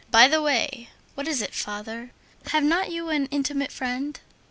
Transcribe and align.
63 0.11 0.11
"By 0.11 0.27
the 0.29 0.41
way!" 0.41 0.89
"What 1.13 1.27
is 1.27 1.43
it, 1.43 1.53
father?" 1.53 2.09
"Have 2.47 2.63
not 2.63 2.89
you 2.91 3.09
an 3.09 3.27
intimate 3.27 3.71
friend?" 3.71 4.19